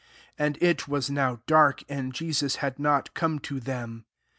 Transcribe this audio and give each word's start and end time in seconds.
And 0.35 0.57
it 0.61 0.87
was 0.87 1.11
now 1.11 1.43
dark; 1.45 1.83
and 1.87 2.11
Je* 2.11 2.33
sus 2.33 2.55
had 2.55 2.79
not 2.79 3.13
come 3.13 3.37
to 3.41 3.59
them. 3.59 4.05